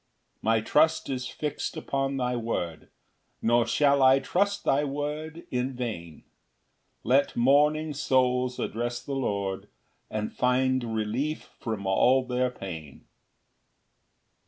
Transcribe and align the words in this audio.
4 0.41 0.41
My 0.41 0.61
trust 0.61 1.11
is 1.11 1.27
fix'd 1.27 1.77
upon 1.77 2.17
thy 2.17 2.35
word, 2.35 2.89
Nor 3.39 3.67
shall 3.67 4.01
I 4.01 4.17
trust 4.17 4.63
thy 4.63 4.83
word 4.83 5.45
in 5.51 5.73
vain: 5.73 6.23
Let 7.03 7.35
mourning 7.35 7.93
souls 7.93 8.57
address 8.57 8.99
the 8.99 9.13
Lord, 9.13 9.67
And 10.09 10.33
find 10.33 10.95
relief 10.95 11.51
from 11.59 11.85
all 11.85 12.25
their 12.25 12.49
pain. 12.49 13.05